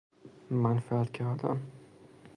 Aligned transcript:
منفعت 0.51 1.11
کردن 1.11 1.61